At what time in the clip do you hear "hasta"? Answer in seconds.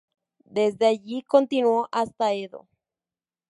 1.91-2.33